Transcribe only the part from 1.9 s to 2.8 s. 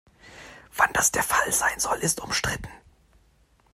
ist umstritten.